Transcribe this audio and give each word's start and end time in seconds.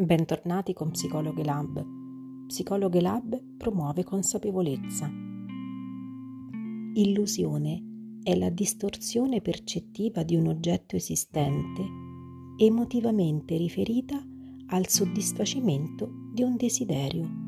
Bentornati 0.00 0.72
con 0.72 0.92
Psicologhe 0.92 1.44
Lab. 1.44 1.84
Psicologhe 2.46 3.02
Lab 3.02 3.38
promuove 3.58 4.02
consapevolezza. 4.02 5.10
Illusione 6.94 8.18
è 8.22 8.34
la 8.34 8.48
distorsione 8.48 9.42
percettiva 9.42 10.22
di 10.22 10.36
un 10.36 10.46
oggetto 10.46 10.96
esistente 10.96 11.84
emotivamente 12.56 13.58
riferita 13.58 14.18
al 14.68 14.88
soddisfacimento 14.88 16.10
di 16.32 16.44
un 16.44 16.56
desiderio. 16.56 17.39